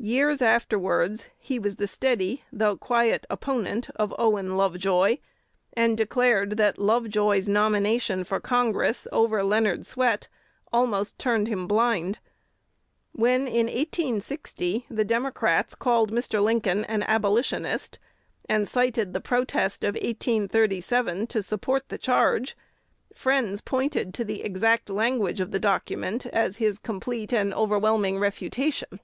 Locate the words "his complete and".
26.58-27.52